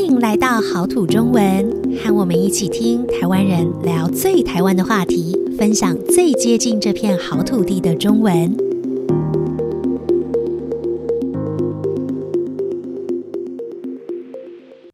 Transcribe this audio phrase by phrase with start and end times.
[0.00, 8.56] 欢迎来到好土中文，和我们一起听台湾人聊最台湾的话题，分享最接近这片好土地的中文。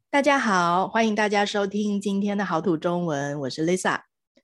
[0.09, 4.01] 大家好，欢迎大家收听今天的好土中文，我是 Lisa。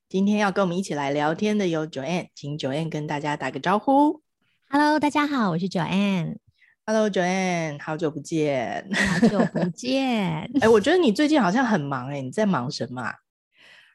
[0.07, 4.21] 今天要跟我们一起来聊天的有 Joanne，请 Joanne 跟大家打个招呼。
[4.69, 6.37] Hello，大家好，我是 Joanne。
[6.85, 10.51] Hello，Joanne，好久不见，好久不见。
[10.59, 13.15] 哎，我觉得你最近好像很忙哎，你在忙什么啊？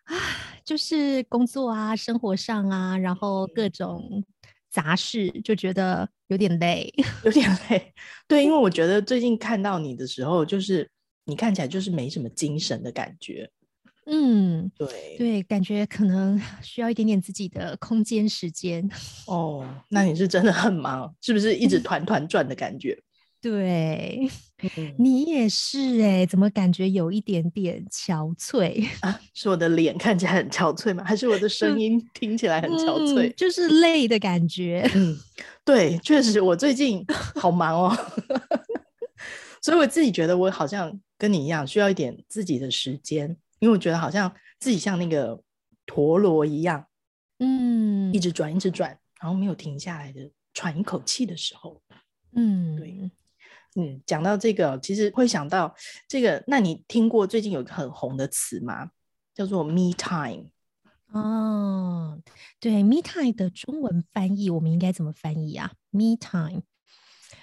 [0.05, 0.16] 啊，
[0.65, 4.24] 就是工作啊，生活上啊，然后各种
[4.70, 6.91] 杂事，就觉得有点累，
[7.24, 7.93] 有点 累。
[8.27, 10.91] 对，因为我觉得最近看到你的时候，就是
[11.27, 13.51] 你看起来就是没什么精神的感觉。
[14.11, 18.89] 嗯，对对，感觉可能 需要一点点自己的空间时间。
[19.29, 22.99] 哦，那你是真的很忙，是不是一直团团转的感觉？
[23.41, 24.29] 对，
[24.77, 29.21] 嗯、你也是哎，怎么感觉有一点点憔悴啊？
[29.33, 31.04] 是我的脸看起来很憔悴吗？
[31.04, 33.29] 还是我的声音听起来很憔悴？
[33.29, 34.91] 嗯、就是累的感觉。
[34.95, 35.16] 嗯，
[35.65, 37.04] 对，确实我最近
[37.37, 37.97] 好忙哦，
[39.63, 43.37] 所以我自己觉得我好像跟你一样，需要一点自己的时间。
[43.60, 45.42] 因为我觉得好像自己像那个
[45.87, 46.87] 陀螺一样，
[47.38, 51.80] 嗯，一直转，一直转，然后没有停下来的喘一口气的时候，
[52.32, 53.10] 嗯，对，
[53.76, 55.74] 嗯，讲到这个，其实会想到
[56.06, 56.42] 这个。
[56.46, 58.90] 那你听过最近有一个很红的词吗？
[59.34, 60.51] 叫做 “me time”。
[61.12, 62.20] 哦，
[62.60, 66.62] 对，“me time” 的中文翻译，我们应该怎么翻译啊？“me time”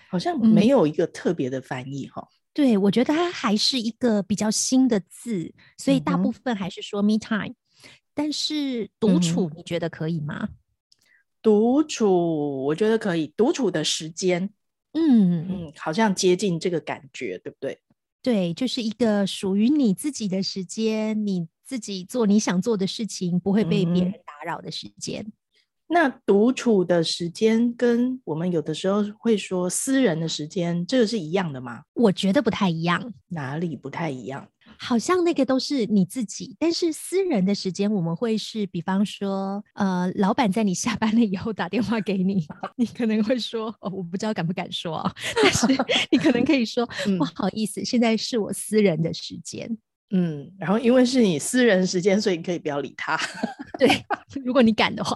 [0.09, 2.21] 好像没有一个特别的翻译哈。
[2.21, 7.49] 嗯对，我觉得它还是一个比较新的字，所以大部分还是说 me time。
[7.49, 7.55] 嗯、
[8.13, 10.47] 但是独处，你觉得可以吗？
[11.41, 13.27] 独处，我觉得可以。
[13.35, 14.49] 独处的时间，
[14.93, 17.77] 嗯嗯，好像接近这个感觉，对不对？
[18.21, 25.29] 对，就是一个属于你自己的时间，你自己做你想做的事情，不会被别人打扰的时间。
[25.87, 31.81] 那独处的时间跟我们有的时候会说私人的时间，这个是一样的吗？
[31.93, 33.13] 我觉得不太一样。
[33.29, 34.47] 哪里不太一样？
[34.77, 42.45] 好像那个都是你自己，但是私人的时间我们会是，比方说，呃，老板在你下班了以后打电话给你，
[42.75, 45.67] 你可能会说，哦，我不知道敢不敢说啊，但是
[46.11, 46.85] 你可能可以说，
[47.17, 49.77] 不好意思，现在是我私人的时间。
[50.11, 53.19] 嗯，然后因为是你私人时间，所以你可以不要理他。
[53.79, 53.87] 对，
[54.43, 55.15] 如果你敢的话，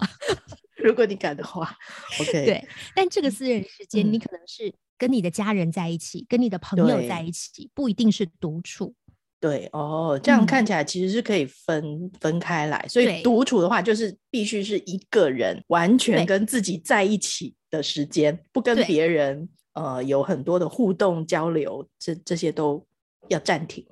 [0.84, 1.76] 如果你敢的话，
[2.22, 2.46] OK。
[2.46, 8.94] 对，但这个私人时间，你可能是跟你的家人在一起，嗯、跟你的朋友在一起，不一定是独处。
[9.42, 12.86] 对哦，这样看起来其实是可以分、嗯、分开来。
[12.90, 22.86] 所以独处的话，就是必须是一个人完全跟自己在一起的时间，不跟别人呃有很多的互动交流，这这些都
[23.30, 23.86] 要暂停。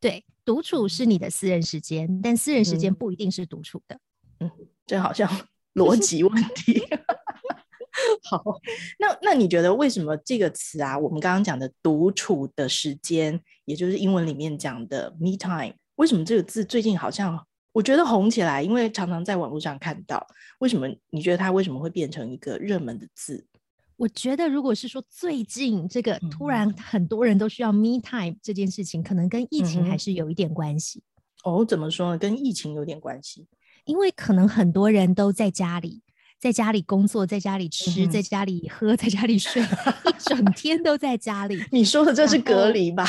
[0.00, 4.00] 对，独处是你的私人时间，但私人时间不一定是独处的。
[4.40, 4.50] 嗯，
[4.86, 5.28] 这好像
[5.74, 6.82] 逻辑问题。
[8.22, 8.42] 好，
[8.98, 18.62] 那那你觉得为什么这个词啊，我们刚刚讲的独处的时间，也就是英文里面讲的 me time，为什么这个字最近好像我觉得红起来？
[18.62, 20.24] 因为常常在网络上看到，
[20.60, 23.44] 为什么你觉得它为什么会变成一个热门的字？
[23.96, 31.02] 我觉得，如果是说最近这个突然很多人都需要 me time 这件事情，可能跟疫情还是有一点关系。
[31.42, 32.18] 哦，怎么说呢？
[32.18, 33.48] 跟疫情有点关系，
[33.88, 36.02] 因为可能很多人都在家里，
[36.38, 39.62] 在家里工作，在家里吃，在家里喝，在家里睡，
[40.04, 41.58] 一整天都在家里。
[41.72, 43.08] 你说的这是隔离吧？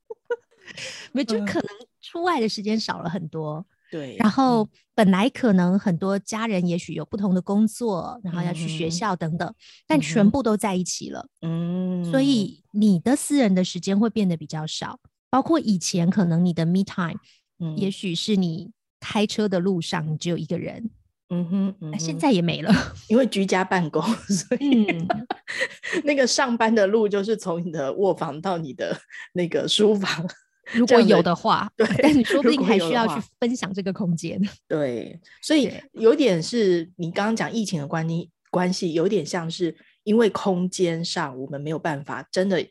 [1.12, 1.68] 没，就可能
[2.02, 3.64] 出外的时间少了很多。
[3.90, 9.54] 对，然后本来可能很多家人也许有不同的工作，然后要去学校等等，嗯、
[9.86, 17.18] 但全部都在一起了，嗯，所以你的私人的时间会变得比较少，包括以前可能你的 me time，
[17.58, 20.90] 嗯，也许是你开车的路上你只有一个人，
[21.30, 22.72] 嗯哼，那、嗯、现在也没了，
[23.08, 25.08] 因为居家办公， 所以、嗯、
[26.04, 28.96] 那个上班的路就是从你的卧房到你的
[29.32, 30.28] 那个书房。
[30.72, 34.40] 如果有的话，对，但你说不定还需要去分享这个空间。
[34.68, 42.64] 对，所以有点是你刚刚讲疫情的关系，关系有点像是因为空间上我们没有办法真的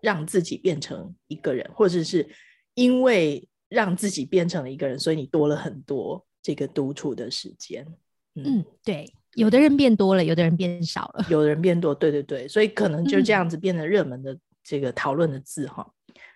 [0.00, 2.26] 让自己变成一个人，或者是
[2.72, 7.86] 因为让自己变成了一个人，所以你多了很多这个独处的时间。
[8.34, 15.82] 嗯，嗯对，有的人变多了，有的人变少了，有的人变多，对对对，所以可能就这样子变得热门的这个讨论的字哈。
[15.88, 15.92] 嗯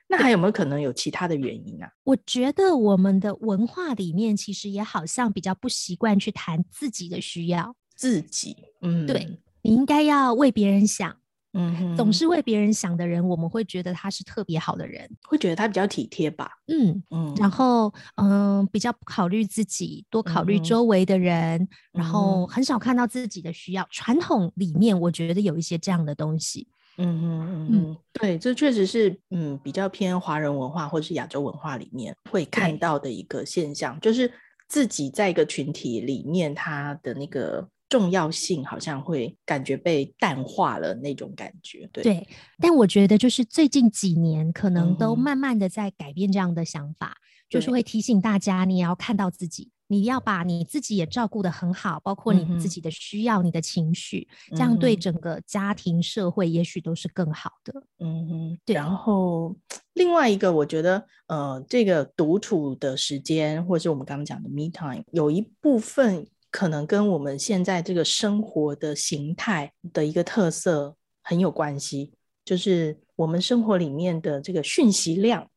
[0.09, 1.91] 那还有没有可能有其他的原因啊？
[2.05, 7.75] 我觉得我们的文化里面其实也好像比较不习惯去谈自己的需要。
[7.97, 11.17] 自己，嗯，对，你应该要为别人想，
[11.57, 16.51] 嗯，总是为别人想的人，我们会觉得他是特别好的人，会觉得他比较体贴吧。
[16.69, 23.87] 嗯嗯，然后嗯，比较不考虑自己，多考虑周围的人，嗯，然后很少看到自己的需要。
[23.91, 26.69] 传统里面，我觉得有一些这样的东西。
[26.99, 34.31] 嗯嗯嗯，对，这确实是嗯比较偏华人文化或是亚洲文化里面会看到的一个现象，就是
[34.69, 37.67] 自己在一个群体里面，他的那个。
[37.89, 42.03] 重要性好像会感觉被淡化了那种感觉，对。
[42.03, 42.29] 对，
[42.59, 57.73] 但我觉得就是最近几年可能都慢慢的在改变这样的想法，嗯、就是会提醒大家，你也要看到自己，你要把你自己也照顾得很好，包括你自己的需要、嗯、你的情绪，这样对整个家庭、社会也许都是更好的。
[58.01, 58.75] 嗯哼，对。
[58.75, 59.55] 然后
[59.95, 66.27] 另外一个，我觉得呃，这个独处的时间，或者是我们刚刚讲的 me time，有一部分。
[66.57, 72.15] 可能跟我们现在这个生活的形态的一个特色很有关系，
[72.47, 75.51] 就是我们生活里面的这个讯息量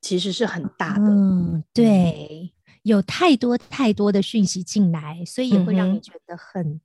[0.00, 1.06] 其实是很大的。
[1.06, 2.52] 嗯，对，
[2.84, 6.80] 有太多太多的讯息进来，所以也会让你觉得很、嗯、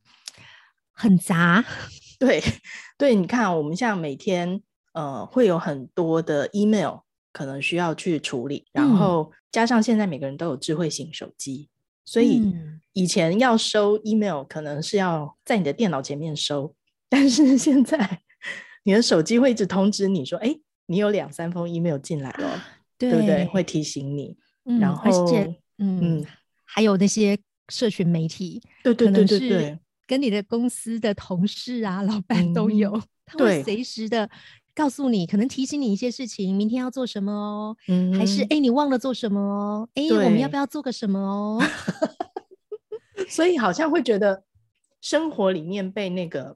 [0.92, 1.63] 很杂。
[2.18, 2.42] 对，
[2.98, 4.60] 对，你看，我们像每天
[4.94, 7.01] 呃会有很多的 email
[7.31, 11.69] 可能需要去处理，然后加上现在每个人都有智慧型手机。
[12.06, 12.54] 所以
[12.94, 16.75] 以前要收 email 可能是要在你的电脑前面收，
[17.07, 18.22] 但是现在
[18.84, 20.56] 你的手机会一直通知你说：“哎，
[20.88, 22.63] 你有两三封 email 进来了，
[22.98, 24.36] 对，对不对？”会提醒你。
[24.66, 25.31] 嗯、然后，
[25.78, 26.25] 嗯，嗯
[26.66, 27.38] 还有那些
[27.69, 34.30] 社群媒体，对对对对对，跟你的公司的同事啊、老板都有，嗯、他会随时的。
[34.79, 39.89] 告诉你，可能提醒你一些事情，明天要做什么哦，嗯、还是哎，你忘了做什么哦？
[39.93, 41.61] 哎，我们要不要做个什么哦？
[43.27, 44.41] 所以好像会觉得
[45.01, 46.55] 生活里面被那个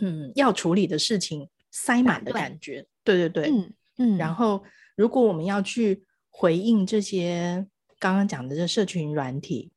[0.00, 4.18] 嗯要处理的事情塞满的感觉，对对对，嗯嗯。
[4.18, 4.64] 然后，
[4.96, 7.64] 如果我们要去回应这些
[8.00, 9.70] 刚刚讲的这社群软体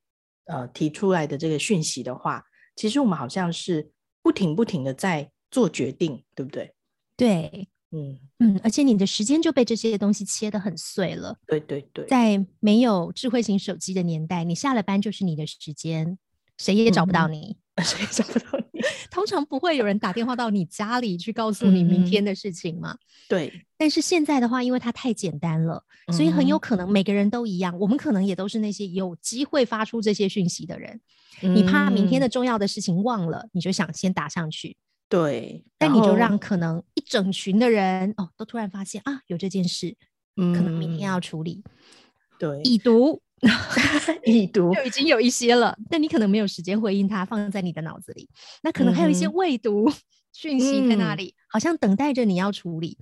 [0.46, 2.44] 呃提出来的这个讯息的话，
[2.76, 3.92] 其实我们好像是
[4.24, 6.73] 不停不停的在做决定，对不对？
[7.16, 11.38] 对，嗯嗯，而且你的时间就被这些东西切得很碎了。
[11.48, 16.18] 对对对，在没有智慧型手机的年代，你下了班就是你的时间，
[16.58, 18.82] 谁也找不到你，嗯、谁也找不到你。
[19.10, 22.98] 通常不会有人打电话到你家里去告诉你明天的事情嘛。
[23.30, 23.54] 对。
[23.78, 27.76] 但是现在的话，因为它太简单了，所以很有可能每个人都一样。
[27.76, 31.00] 嗯、我们可能也都是那些有机会发出这些讯息的人。
[31.42, 34.76] 嗯、你怕明天的重要的事情忘了，你就想先打上去。
[35.14, 39.96] 对，但你就让可能一整群的人哦，都突然发现啊，有这件事，
[40.38, 41.64] 嗯，可能明天要处理。
[42.40, 43.22] 对，已读，
[44.26, 48.28] 已读就已经有一些了，但你可能没有时间回应它，放在你的脑子里。
[48.64, 49.88] 那可能还有一些未读
[50.32, 52.98] 讯息在那里，嗯，好像等待着你要处理，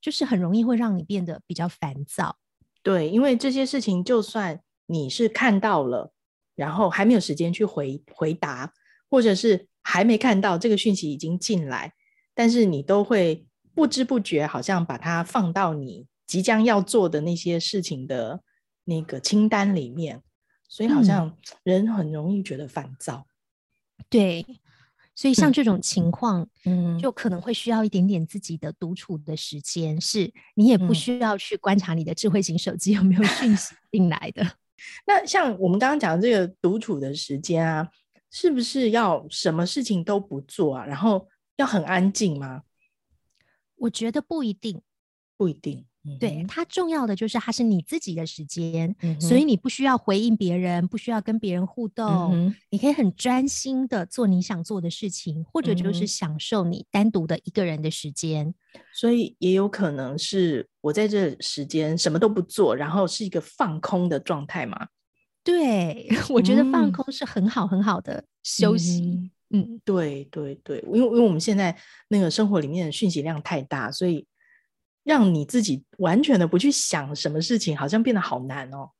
[0.00, 2.38] 就是很容易会让你变得比较烦躁。
[2.82, 6.10] 对，因为这些事情，就算你是看到了，
[6.56, 8.72] 然后还没有时间去回回答，
[9.10, 9.68] 或者是。
[9.90, 11.92] 还没看到这个讯息已经进来，
[12.32, 13.44] 但是你都会
[13.74, 18.40] 不知不觉好像把它放到你即将要做的那些事情的
[18.84, 20.22] 那个清单里面，
[20.68, 23.26] 所以好像人很容易觉得烦躁。
[23.98, 24.46] 嗯、对，
[25.16, 34.46] 所以像这种情况，嗯，就可能会需要一点点自己的独处的时间，嗯、是你也不需要去观察你的智慧型手机有没有讯息进来的。
[35.04, 37.88] 那像我们刚刚讲的这个独处的时间啊。
[38.30, 40.86] 是不是要什么事情都不做啊？
[40.86, 42.62] 然后要很安静吗？
[43.76, 44.80] 我觉得不一定，
[45.36, 45.84] 不一定。
[46.02, 58.46] 嗯、对，它重要的就是它是你自己的时间，嗯、所以你不需要回应别人，不需要跟别人互动，嗯、你可以很专心的做你想做的事情，或者就是享受你单独的一个人的时间。
[58.46, 64.88] 嗯、所以也有可能是我在这时间什么都不做，然后是一个放空的状态嘛。
[65.42, 69.30] 对， 我觉得放空是很好很好的休息。
[69.50, 69.80] 嗯，嗯。
[69.84, 71.76] 对对对，因为因为我们现在
[72.08, 74.26] 那个生活里面的讯息量太大，所以
[75.02, 78.90] 让你自己完全的不去想什么事情，好像变得好难哦。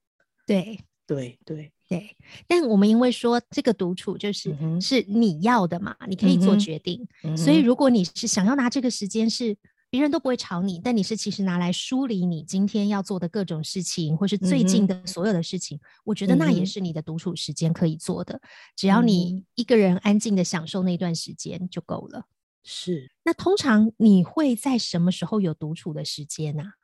[0.46, 0.80] 对。
[1.06, 1.72] 对对。
[1.88, 2.16] 对，
[2.46, 9.56] 但我们因为说这个独处就是、嗯、是你要的嘛，你可以做决定，嗯、所以如果你是想要拿这个时间是。
[9.90, 15.76] 别人都不会吵你，但你是其实拿来梳理你今天要做的各种事情，或是最近的所有的事情。
[15.78, 18.40] 嗯、我觉得那也是你的独处时间可以做的，嗯、
[18.76, 22.26] 只要你一个人安静的享受那段时间就够了。
[22.62, 23.10] 是。
[23.24, 26.74] 那通常你会在什么时候有独处的时间呢、啊？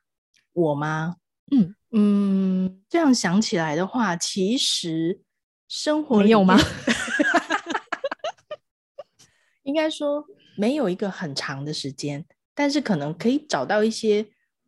[0.51, 1.15] 我吗？
[1.51, 5.21] 嗯嗯，这样想起来的话，其实
[5.69, 6.59] 生活有吗？
[9.63, 10.25] 应该说
[10.57, 12.25] 没有一个很长的时间，
[12.57, 14.25] 但是可能可以找到一些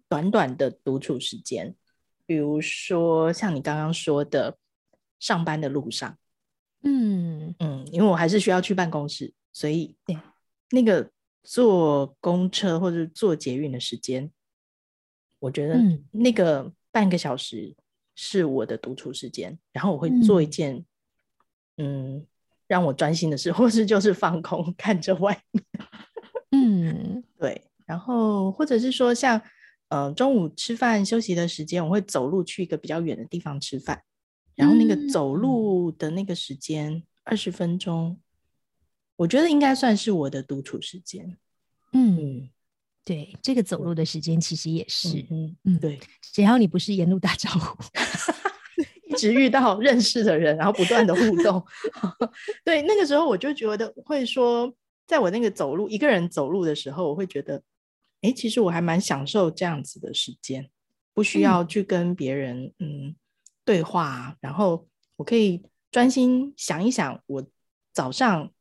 [0.07, 1.75] 短短的独处时间，
[2.23, 4.59] 比如说像你刚刚说的，
[5.17, 6.15] 上班的路上，
[6.83, 10.15] 嗯嗯，因为我还是需要去办公室，所以对
[10.69, 11.09] 那个
[11.41, 14.31] 坐公车或者坐捷运的时间，
[15.39, 15.81] 我觉得
[16.11, 17.75] 那个半个小时
[18.13, 20.85] 是我的独处时间，然后我会做一件
[21.77, 22.17] 嗯。
[22.17, 22.27] 嗯
[22.69, 25.65] 让我专心的事，或是就是放空，看着外面。
[27.89, 29.49] 然后或者是说像，像
[29.87, 34.03] 呃中午吃饭休息的时间，我会走路去一个比较远的地方吃饭。
[34.55, 38.19] 然后那个走路的那个时间二十、嗯、分钟，
[39.15, 41.35] 我觉得应该算是我的独处时间。
[41.93, 42.47] 嗯，
[43.03, 45.25] 对，这个走路的时间其实也是。
[45.31, 45.99] 嗯嗯，对。
[46.31, 47.75] 只要你不是沿路打招呼。
[49.09, 51.65] 一直遇到认识的人，然后不断的互动，
[52.63, 54.71] 对，那个时候我就觉得会说，
[55.07, 57.59] 在我那个走路一个人走路的时候，我会觉得，
[58.21, 60.69] 哎，其实我还蛮享受这样子的时间，
[61.13, 63.15] 不需要去跟别人嗯，嗯
[63.63, 67.47] 对话，然后我可以专心想一想，我
[67.93, 68.51] 早上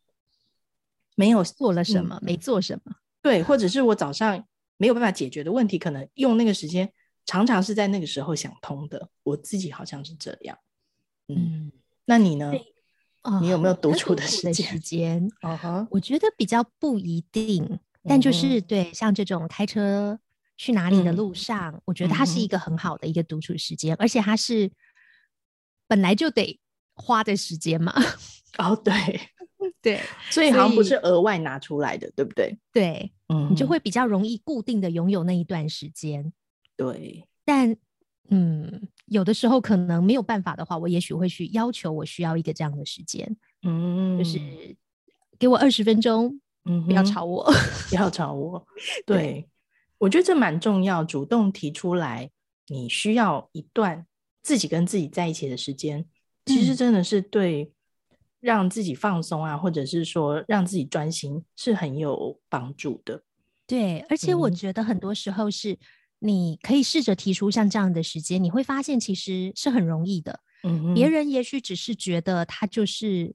[1.17, 4.47] 没有做了什么，嗯、没做什么，对，或者是我早上
[4.77, 6.93] 没有办法解决的问题，可能用那个时间。
[7.27, 10.57] 常常是在那个时候想通的，我自己好像是这样。
[11.27, 11.73] 嗯，嗯，
[12.07, 12.53] 那你呢？
[13.23, 15.29] 哦、你有没有独处的时间？
[15.91, 20.19] 我觉得比较不一定，但就是、嗯、对，像这种开车
[20.57, 24.71] 去哪里的路上，嗯、我觉得它是一个很好的一个独处时间，嗯、而且它是
[25.87, 26.59] 本来就得
[26.95, 27.95] 花的时间嘛。
[28.59, 28.93] 哦，对
[29.81, 30.00] 对，
[30.31, 32.59] 所以好像不是额外拿出来的，对不对？
[32.73, 36.33] 对，嗯，你就会比较容易固定的拥有那一段时间。
[36.77, 37.77] 对，但
[38.31, 44.41] 嗯，有的时候可能没有办法的话，我也许会去要求我需要一个这样的时间，嗯，就是
[45.38, 47.45] 给我二十分钟，嗯，不要吵我，
[47.88, 48.67] 不要吵我。
[49.07, 49.49] 对，对
[49.99, 52.31] 我觉得这蛮重要，主动提出来，
[52.69, 54.07] 你需要一段
[54.43, 56.05] 自己跟自己在一起的时间，
[56.47, 57.73] 其实真的是对
[58.41, 63.23] 让自己放松啊，或者是说让自己专心是很有帮助的。
[63.67, 65.79] 对，而且我觉得很多时候是。
[66.21, 70.41] 你可以试着提出像这样的时间，你会发现其实是很容易的。
[70.65, 73.33] 嗯，别人也许只是觉得他就是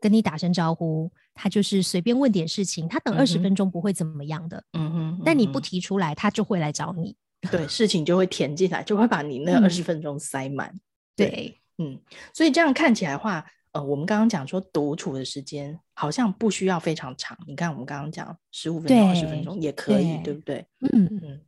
[0.00, 4.64] 跟你打声招呼，他就是随便问点事情，他等二十分钟不会怎么样的。
[4.72, 7.14] 嗯哼，嗯，但你不提出来，他就会来找你。
[7.50, 10.68] 对，事情就会填进来，就会把你那二十分钟塞满。
[10.70, 10.80] 嗯、
[11.14, 12.00] 对，对，嗯，
[12.32, 17.38] 所以这样看起来的话，呃，我们刚刚讲说独处的时间好像不需要非常长。
[17.46, 20.66] 你看，我们刚刚讲十五分钟、二十分钟也可以，对，对不对？
[20.80, 21.40] 嗯嗯。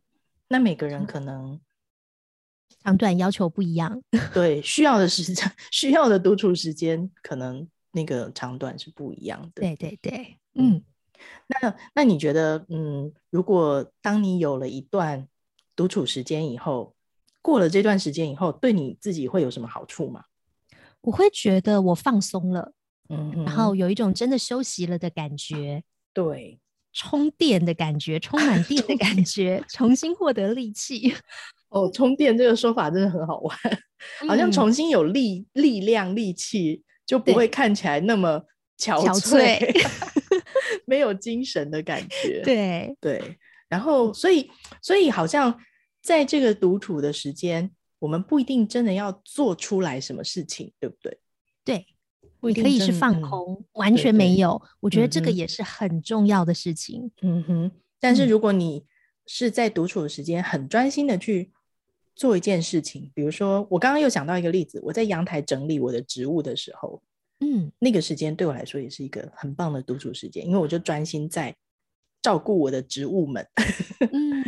[0.49, 1.59] 那每个人可能
[2.85, 4.00] 长短要求不一样，
[4.33, 9.62] 对，需要的时间、需要的独处时间，可能那个长短是不一样的。
[9.62, 10.83] 对对对，嗯，
[11.47, 15.26] 那那你觉得，嗯，如果当你有了一段
[15.75, 16.95] 独处时间以后，
[17.42, 20.25] 过了这段时间以后，对你自己会有什么好处吗？
[21.00, 22.73] 我会觉得我放松了，
[23.09, 26.61] 嗯哼，然后有一种真的休息了的感觉，对。
[26.90, 31.14] 充电的感觉，充满电的感觉，重新获得力气。
[31.68, 33.57] 哦，充电这个说法真的很好玩，
[34.26, 38.44] 好像重新有力、嗯、力量、力气，就不会看起来那么
[38.78, 40.10] 憔悴，憔
[40.84, 42.42] 没有精神的感觉。
[42.44, 44.50] 对对，然后所以
[44.82, 45.58] 所以好像
[46.02, 51.18] 在这个独处的时间，我们不一定真的要做出来什么事情，对不对？
[51.64, 51.86] 对。
[52.40, 54.50] 你可以是放空，嗯、完全没有。
[54.50, 57.10] 对对，我觉得这个也是很重要的事情。
[57.22, 57.72] 嗯哼。
[57.98, 58.84] 但是如果你
[59.26, 61.50] 是在独处的时间，很专心的去
[62.18, 67.00] 做一件事情，比如说，我刚刚又想到一个例子，我在阳台整理我的植物的时候，
[67.38, 71.56] 嗯，那个时间对我来说也是一个很棒的独处时间，因为我就专心在
[72.20, 73.46] 照顾我的植物们。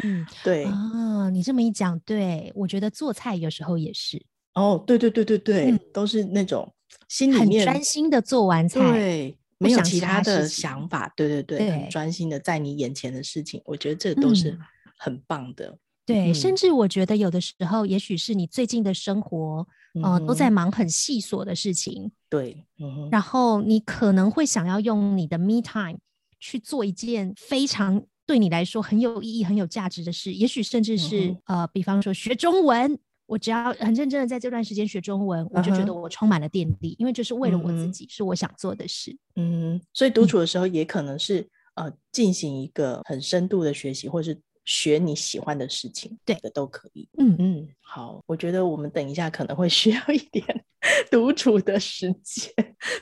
[0.03, 4.21] 嗯， 对啊，你这么一讲，对，我觉得做菜有时候也是。
[4.55, 6.71] 哦，对对对对对，嗯、都是那种。
[7.09, 14.59] 心里面很专心的做完菜，对，没有其他的想法，对对对，对很专心的在你眼前的事情，我觉得这都是
[14.99, 15.67] 很棒的。
[15.69, 15.79] 嗯、
[16.13, 25.99] 对，嗯、甚至我觉得有的时候，也许是你最近的生活，嗯、呃，都在忙很细琐的事情，对，嗯、然后你可能会想要用你的 me time
[26.39, 32.99] 去做一件非常对你来说很有意义、很有价值的事，也许甚至是、嗯、呃，比方说学中文。
[33.31, 35.51] 我只要很认真的在这段时间学中文，uh.
[35.53, 38.13] 我就觉得我充满了电力，因为这是为了我自己，uh.
[38.13, 39.17] 是我想做的事。
[39.37, 41.43] 嗯，所以独处的时候也可能是、
[41.77, 44.37] 嗯、呃进行一个很深度的学习，或是
[44.71, 47.09] 学你喜欢的事情，对的都可以。
[47.19, 50.45] 嗯嗯，好，我觉得我们等一下可能会需要一点
[51.11, 52.55] 独处的时间，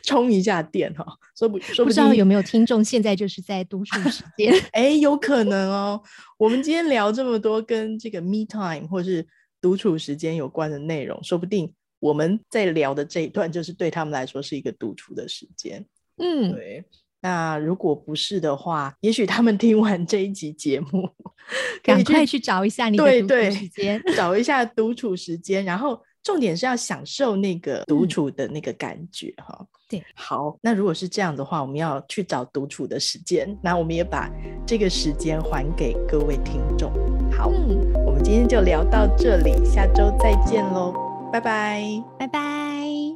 [0.03, 1.05] 充一下电哈。
[1.37, 4.51] 说不，说不知道有没有听众现在就是在独处时 间？
[4.73, 6.03] 哎，有可能哦。
[6.39, 9.27] 我们今天聊这么多跟这个 me time 或是
[9.61, 11.71] 独处时间有关的内容，说不定
[12.01, 15.85] 我们在聊的这一段就是对他们来说是一个独处的时间。
[16.17, 16.83] 嗯，对。
[17.21, 21.09] 那如果不是的话，也许他们听完这一集节目，
[21.83, 29.57] 赶快去找一下你的独处时间，找一下独处时间，然后重点是要享受那个独处的那个感觉哈。
[29.61, 34.31] 嗯、对，好，那如果是这样的话，我们要去找独处的时间，那我们也把
[34.67, 36.93] 这个时间还给各位听众。
[37.33, 40.93] 好，嗯、我们今天就聊到这里，下周再见喽，
[41.33, 41.83] 拜拜，
[42.19, 43.08] 拜拜。